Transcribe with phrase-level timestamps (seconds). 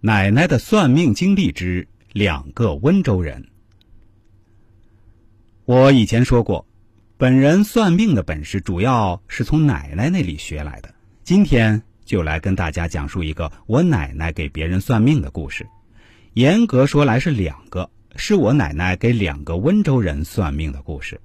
[0.00, 3.44] 奶奶的算命经历之两个温州人。
[5.64, 6.64] 我以前说过，
[7.16, 10.94] 本人算命的本事主要是从奶奶那里学来的。
[11.24, 15.66] 今天就来跟大家讲述一个我奶奶给别人算命的故事。
[16.34, 21.18] 严格说来是两个，是我奶奶给两个温州人算命的故事。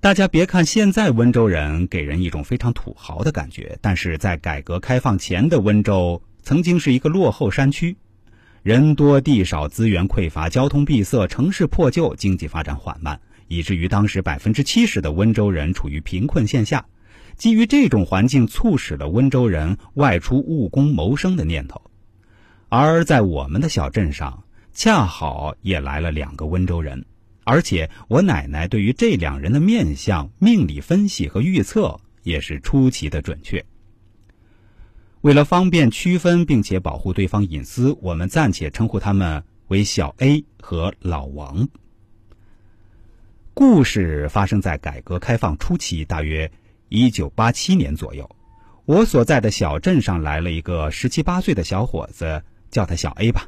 [0.00, 6.22] 大家别看现在温州人给人一种非常土豪的感觉，但是在改革开放前的温州。
[6.42, 7.96] 曾经是一个落后山区，
[8.62, 16.84] 人多地少，资源匮乏，交通闭塞，城市破旧，经济发展缓慢，以至于当时百分之七十的温州人处于贫困线下。
[17.36, 21.80] 基于这种环境，促使了温州人外出务工谋生的念头。
[22.68, 27.04] 而在我们的小镇上，恰好也来了两个温州人，
[27.44, 33.64] 而且我奶奶对于这两人的面相、命理分析和预测也是出奇的准确。
[35.22, 41.68] 为了方便区分并且保护对方隐私，我们暂且称呼他们为小 A 和老王。
[43.52, 46.50] 故事发生在改革开放初期，大约
[46.88, 48.28] 一九八七年左右。
[48.86, 53.46] 我所在的小镇上来了一个十七八岁的小伙子，叫他小 A 吧。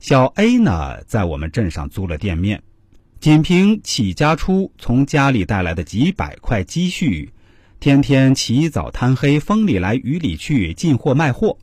[0.00, 2.62] 小 A 呢，在我们镇上租了店面，
[3.20, 7.34] 仅凭起家初从家里带来的几百块积蓄。
[7.78, 11.58] 天天起早贪黑，风里来雨里去，进货卖货。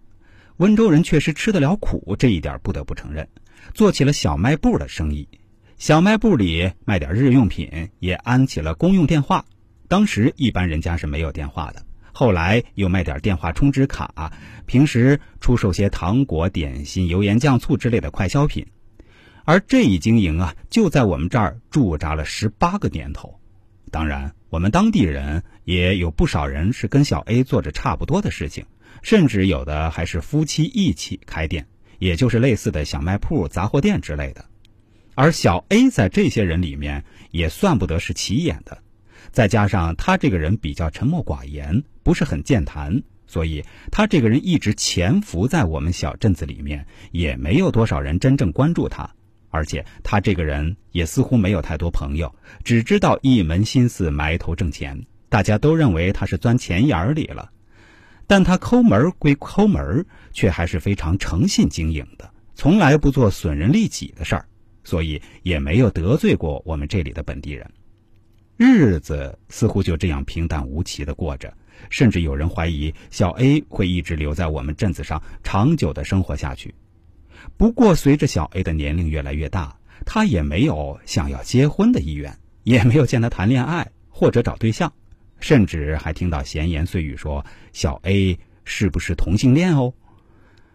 [0.58, 3.28] 温州人确实吃得了苦，这一点不得不承认。
[3.74, 5.28] 做起了小卖部的生意，
[5.78, 9.44] 小卖部里卖点日用品，也安起了公用电话。
[9.90, 11.84] 当时一般人家是没有电话的，
[12.14, 14.32] 后来又卖点电话充值卡，
[14.66, 18.66] 平时出售些糖果、点心、油盐酱醋之类的快消品。
[19.46, 23.40] 而这一经营啊，就在我们这儿驻扎了十八个年头。
[23.94, 24.34] 当然。
[24.50, 28.66] 我们当地人也有不少人是跟小 A 做着差不多的事情，
[29.04, 31.68] 甚至有的还是夫妻一起开店，
[32.00, 34.46] 也就是类似的小卖铺、杂货店之类的。
[35.16, 38.80] 而小 A 在这些人里面也算不得是起眼的，
[39.32, 49.10] 再加上他这个人比较沉默寡言，不是很健谈，所以他这个人一直潜伏在我们小镇子里面，也没有多少人真正关注他。
[49.54, 52.34] 而且他这个人也似乎没有太多朋友，
[52.64, 55.00] 只知道一门心思埋头挣钱。
[55.30, 57.52] 大家都认为他是钻钱眼儿里了，
[58.26, 64.46] 但他抠门归抠门，却还是非常诚信经营的，从来不做损人利己的事儿，
[64.84, 67.72] 所以也没有得罪过我们这里的本地人。
[68.58, 71.54] 日子似乎就这样平淡无奇的过着，
[71.92, 76.74] 甚至有人怀疑小 A 会一直留在我们镇子上，长久的生活下去。
[77.58, 84.92] 不过，随着小 A 的年龄越来越大，他也没有想要结婚的意愿，也没有见他谈恋爱或者找对象，
[85.40, 89.94] 甚至还听到闲言碎语说小 A 是不是同性恋哦。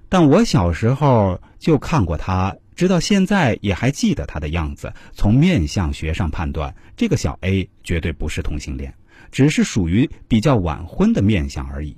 [0.08, 4.92] 但我小时候就看过他，直到现在也还记得他的样子。
[5.12, 8.94] 从面相学上判断，这个小 A 绝对不是同性恋，
[9.30, 11.94] 只是属于比较晚婚的面相而已。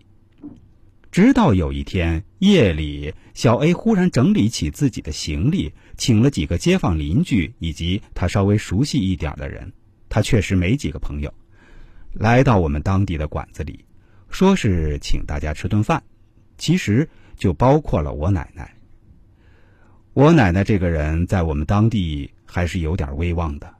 [1.10, 9.72] 直到有一天夜里，小 A 忽然整理起自己的行李，请了几个街坊邻居以及他稍微熟悉一点的人。
[10.08, 11.32] 他确实没几个朋友，
[12.12, 13.84] 来到我们当地的馆子里，
[14.28, 16.00] 说是请大家吃顿饭，
[16.58, 18.72] 其实就包括了我奶奶。
[20.12, 23.72] 我奶奶这个人在我们当地还是有点威望的，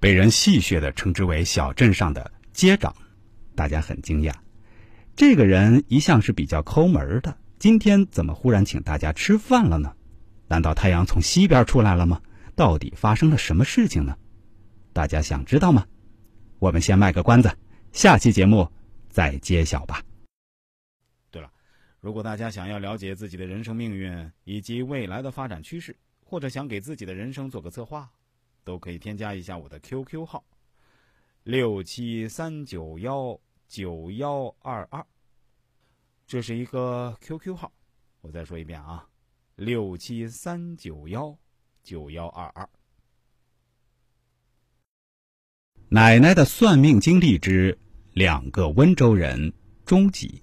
[0.00, 2.94] 被人戏谑的称之为小镇上的街长，
[3.54, 4.32] 大家很惊讶。
[5.16, 9.94] 这个人一向是比较抠门的，今天怎么忽然请大家吃饭了呢？
[10.48, 12.20] 难道太阳从西边出来了吗？
[12.56, 14.18] 到底发生了什么事情呢？
[14.92, 15.86] 大家想知道吗？
[16.58, 17.56] 我们先卖个关子，
[17.92, 18.68] 下期节目
[19.08, 20.02] 再揭晓吧。
[21.30, 21.48] 对了，
[22.00, 28.10] 如果大家想要了解自己的人生命运以及未来的发展趋势，或者想给自己的人生做个策划，
[28.64, 30.42] 都可以添加一下我的 QQ 号：
[31.44, 33.38] 六七三九幺。
[33.66, 35.04] 九幺二二，
[36.26, 37.72] 这是一个 QQ 号，
[38.20, 39.08] 我再说一遍啊，
[39.56, 41.36] 六七三九幺
[41.82, 42.68] 九幺二二。
[45.88, 47.78] 奶奶的算命经历之
[48.12, 49.52] 两个温州人
[49.84, 50.42] 终极。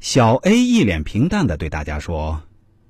[0.00, 2.42] 小 A 一脸平淡的对大家说：“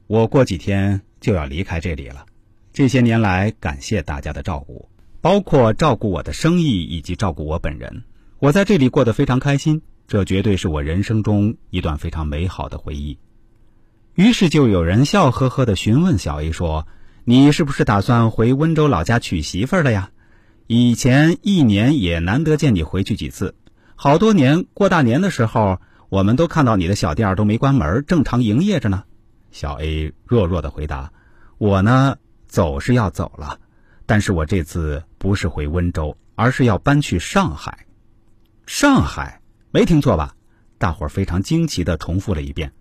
[0.07, 2.27] 我过几天就要离开这里了，
[2.73, 4.89] 这些年来感谢大家的照顾，
[5.21, 8.05] 包括照顾我的生意以及照顾我本人。”
[8.43, 13.17] 我在这里过得非常开心，这绝对是我人生中一段非常美好的回忆。
[14.17, 16.89] 于是就有人笑呵呵的询问小 A 说
[17.23, 20.11] ：“你是不是打算回温州老家娶媳妇了呀？
[20.67, 23.55] 以前一年也难得见你回去几次，
[23.95, 29.05] 好多年过大年的时候，我们都看到你的小店都没关门，正常营业着呢。
[29.53, 31.13] 小 A 弱弱的回答
[31.59, 32.17] ：“我呢，
[32.49, 33.61] 走是要走了，
[34.05, 37.87] 但是我这次不是回温州，而是要搬去上海。
[38.67, 40.35] 上海，没听错吧？”
[40.79, 42.73] 大伙儿非常惊奇的重复了一遍。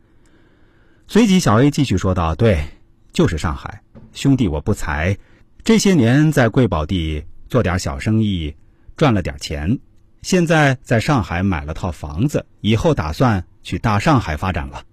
[1.07, 2.65] 随即，小 A 继续说道：“对，
[3.13, 3.81] 就是上海。
[4.13, 5.17] 兄弟，我不才，
[5.63, 8.55] 这些年在贵宝地做点小生意，
[8.95, 9.79] 赚了点钱。”
[10.23, 14.83] 现在在上海买了套房子，以后打算去大上海发展了。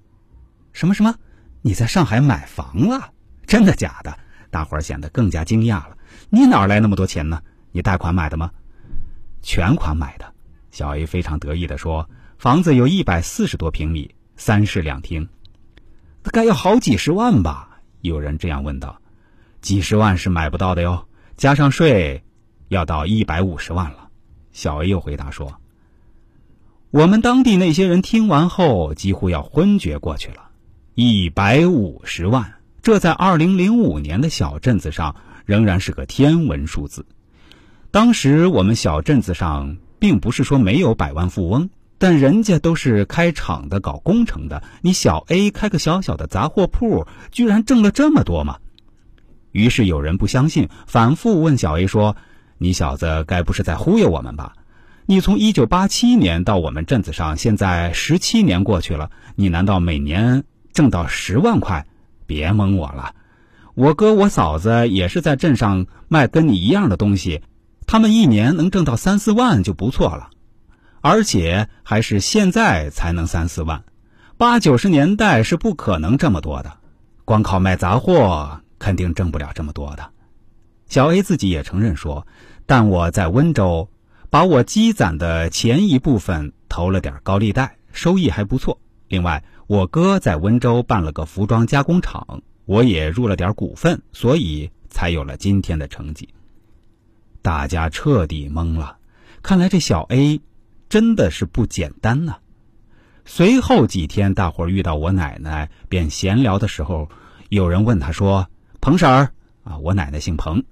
[0.73, 1.15] 什么什么？
[1.61, 3.13] 你在上海买房了？
[3.47, 4.19] 真的假的？
[4.51, 5.97] 大伙儿显得更加惊讶了。
[6.31, 7.43] 你哪来那么多钱呢？
[7.73, 8.51] 你贷款买的吗？
[9.43, 10.33] 全款买的。
[10.79, 12.09] 小 A 非常得意地说
[12.39, 15.29] ：“房子有一百四十多平米，三室两厅，
[16.23, 19.01] 该要好几十万吧？”有人这样问道。
[19.61, 22.23] 几十万是买不到的哟，加上税，
[22.69, 24.09] 要到一百五十万了。
[24.53, 25.57] 小 A 又回答说
[26.93, 30.51] ：“我们当地那些人听完后，几乎要昏厥过去了。
[30.95, 37.05] 一百五十万，这在二零零五年的小镇子上仍然是个天文数字。
[37.91, 44.63] 当时我们小镇子上并不是说没有百万富翁，但人家都是开厂的、搞工程的。
[44.83, 48.59] 你小 A 开个小小的杂货铺，居然挣了这么多吗？”
[49.53, 52.17] 于是有人不相信，反复问小 A 说。
[52.61, 54.55] 你小子该不是在忽悠我们吧？
[55.07, 60.43] 你从一九八七年到我们镇子上，现在十七年过去了，你难道每年
[60.73, 61.87] 挣到十万块？
[62.27, 63.15] 别蒙我了！
[63.75, 67.43] 我哥我嫂子也是在镇上卖跟你一样的东西，
[67.91, 70.29] 他们一年能挣到三四万就不错了，
[71.01, 73.83] 而且还是现在才能三四万，
[74.37, 76.71] 八九十年代是不可能这么多的，
[77.25, 80.11] 光靠卖杂货肯定挣不了这么多的。
[80.87, 82.27] 小 A 自己也承认说
[82.67, 83.89] ：“但我在温州，
[84.29, 88.79] 把我积攒的钱一部分投了点高利贷，收益还不错。
[89.09, 96.29] 另外，我哥在温州办了个服装加工厂，我也入了点股份，所以才有了今天的成绩。”
[97.49, 98.99] 大家彻底懵了，
[99.43, 100.39] 看来这小 A
[100.91, 102.37] 真的是不简单呐。
[103.25, 107.09] 随后几天，大伙儿遇到我奶奶，便闲聊的时候，
[107.49, 108.47] 有人问他说
[108.83, 109.31] ：“彭婶儿
[109.65, 110.63] 啊，我奶奶姓彭。”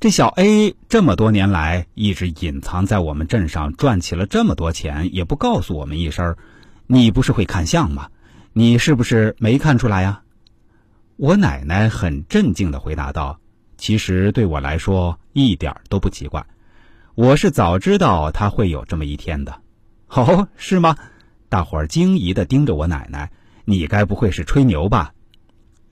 [0.00, 6.34] 这小 A 这么多年来一直隐藏在我们镇上，赚起了这么多钱，也不告诉我们一声。
[6.88, 8.08] 你不是会看相吗？
[8.52, 10.20] 你是不是没看出来呀？
[11.14, 13.38] 我奶奶很镇静地回答道
[13.82, 16.46] ：“其实对我来说一点都不奇怪，
[17.16, 19.60] 我是早知道他会有这么一天的。
[20.06, 20.96] ”哦，是吗？
[21.48, 23.28] 大伙儿惊疑地盯着我奶奶，
[23.64, 25.12] 你该不会是吹牛吧？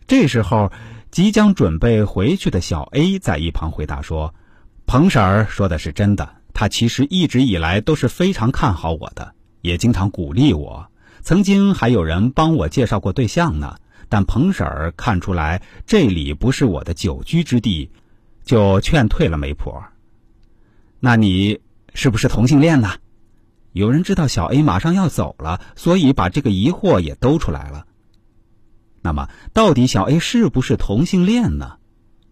[0.06, 0.70] 这时候。
[1.10, 4.32] 即将准备回去的小 A 在一旁回答说
[4.86, 10.86] ：“彭婶儿说的是真的，她其实一直以来都是非常看好我的，也经常鼓励我。
[11.20, 13.74] 曾经还有人帮我介绍过对象呢，
[14.10, 17.90] 但彭婶儿看出来这里不是我的久居之地，
[18.44, 19.82] 就劝退了媒婆。
[20.98, 21.60] 那你
[21.94, 22.98] 是不是同性恋呢？
[23.72, 27.86] 有人知道小 A 马上要走了，所以把这个疑惑也兜出来了。”
[29.00, 31.78] 那么，到底小 A 是不是同性恋呢？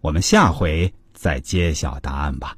[0.01, 2.57] 我们下回再揭晓答案吧。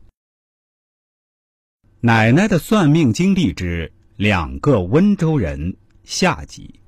[2.02, 6.81] 奶奶的算命经历之两个温州人下集。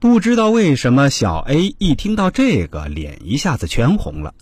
[0.00, 4.32] 不知道为什么，小 A 一听到这个，脸一下子全红了。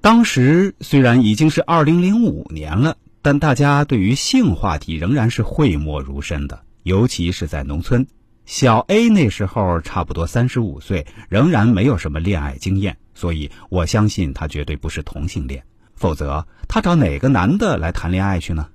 [0.00, 8.08] 当时虽然已经是二零零五年了，但大家对于性话题仍然是讳莫如深的，尤其是在农村。
[8.44, 15.62] 小 A 那时候差不多三十五岁，仍然没有什么恋爱经验，所以我相信他绝对不是同性恋，
[15.94, 18.66] 否则他找哪个男的来谈恋爱去呢？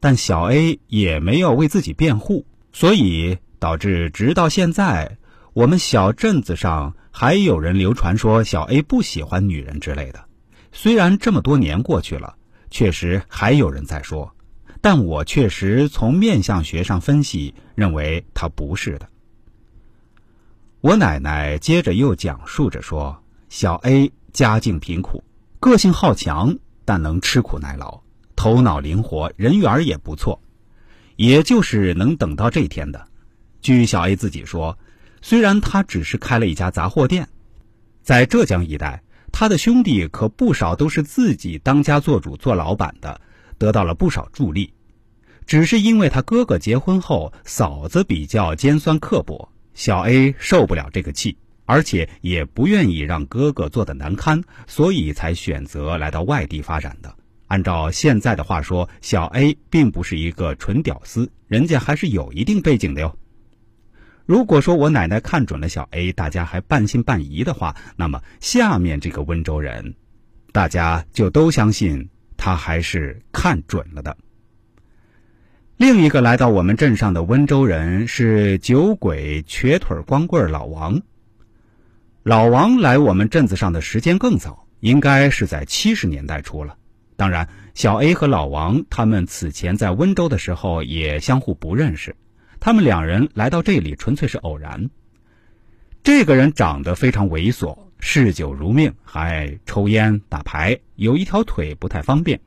[0.00, 5.18] 但小 A 也没有为自己辩护，所以导致直到现在，
[5.56, 10.22] 我们小镇子上还有人流传说小 A 不喜欢女人之类的。
[10.70, 12.36] 虽然这么多年过去了，
[12.70, 14.30] 确实还有人在说。
[14.82, 19.08] 但我确实从面相学上分析，认为他不是的。
[20.82, 25.24] 我奶奶接着又讲述着说：“小 A 家境贫苦，
[25.58, 28.02] 个性好强，但能吃苦耐劳，
[28.36, 30.38] 头脑灵活，人缘也不错，
[31.16, 33.08] 也就是能等到这天的。”
[33.62, 34.78] 据小 A 自己说，
[35.22, 37.28] 虽然他只是开了一家杂货店，
[38.02, 43.20] 在浙江一带，他的兄弟可不少都是自己当家做主做老板的，
[43.58, 44.72] 得到了不少助力。
[45.46, 57.14] 只是因为他哥哥结婚后，嫂子比较尖酸刻薄，小 A 受不了这个气，而且也不愿意让哥哥做的难堪，所以才选择来到外地发展的。
[57.46, 63.16] 按照现在的话说，小 A 并不是一个纯屌丝，人家还是有一定背景的哟。
[64.26, 69.94] 如果说我奶奶看准了小 A，大家还半信半疑的话，那么下面这个温州人，
[70.50, 74.16] 大家就都相信他还是看准了的。
[75.76, 81.00] 另一个来到我们镇上的温州人是酒鬼瘸腿光棍老王。
[82.24, 86.76] 老王来我们镇子上的时间更早，应该是在七十年代初了。
[87.14, 92.16] 当然，小 A 和老王他们此前在温州的时候也相互不认识，
[92.66, 94.90] 他们两人来到这里纯粹是偶然。
[96.02, 102.40] 这个人长得非常猥琐，嗜酒如命，还抽烟打牌，有一条腿不太方便。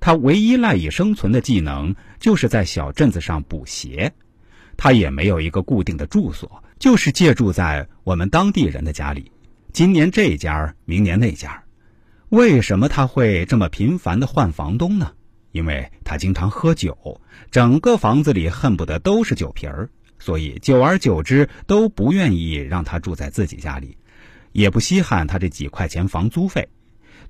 [0.00, 4.10] 他唯一赖以生存的技能就是在小镇子上补鞋，
[4.78, 9.30] 他也没有一个固定的住所，就是借住在我们当地人的家里，
[9.74, 11.62] 今年这家，明年那家。
[12.30, 15.12] 为什么他会这么频繁的换房东呢？
[15.52, 23.96] 因为他经常喝酒，整个房子里恨不得都是酒瓶儿，所以久而久之都不愿意让他住在自己家里，
[24.52, 26.68] 也不稀罕他这几块钱房租费。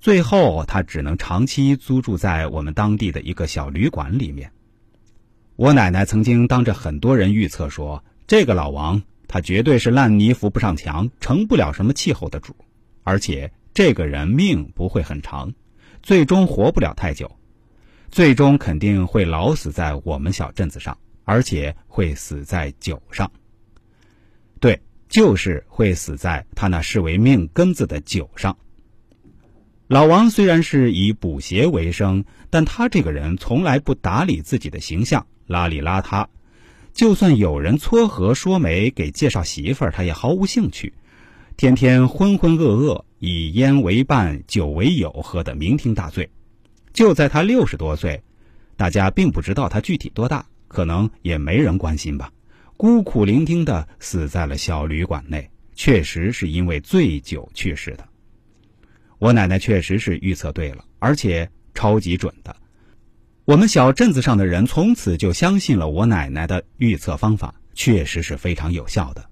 [0.01, 4.51] 最后，他只能长期租住在我们当地的一个小旅馆里面。
[5.57, 12.57] 我奶奶曾经当着很多人预测说，这个老王他绝对是烂泥扶不上墙，成不了什么气候的主，
[13.03, 15.53] 而且这个人命不会很长，
[16.03, 17.31] 最终活不了太久，
[18.11, 23.31] 最终肯定会老死在我们小镇子上，而且会死在酒上。
[24.59, 28.57] 对，就是会死在他那视为命根子的酒上。
[29.87, 36.27] 老王虽然是以补鞋为生，但他这个人从来不打理自己的形象，邋里邋遢。
[36.93, 40.93] 就算有人撮合说媒给介绍媳妇儿，他也毫无兴趣。
[41.57, 46.29] 天天浑浑噩噩，以烟为伴，酒为友，喝得酩酊大醉。
[46.93, 48.23] 就在他六十多岁，
[48.77, 52.33] 大家并不知道他具体多大，可能也没人关心吧。
[52.77, 58.09] 孤苦伶仃的死在了小旅馆内，确实是因为醉酒去世的。
[59.19, 62.57] 我奶奶确实是预测对了，而且超级准的。
[63.45, 69.29] 我们小镇子上的人从此就相信了我奶奶的预测方法，确实是非常有效的。